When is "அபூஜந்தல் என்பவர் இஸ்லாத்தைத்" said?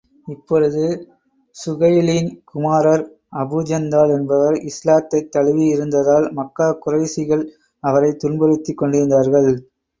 3.35-5.31